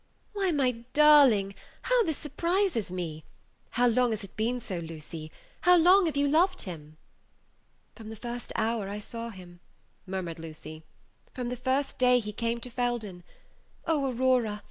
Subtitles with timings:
[0.33, 1.53] "Why, my darling,
[1.83, 3.23] how this surprises me!
[3.69, 5.31] How long has it been so, Lucy?
[5.59, 6.97] How long have you loved him?"
[7.95, 8.15] "From the
[8.55, 9.59] hour I first saw him,"
[10.07, 10.81] murmured Lucy;
[11.35, 13.21] "from the day he first came to Felden.
[13.85, 14.59] Oh, Aurora!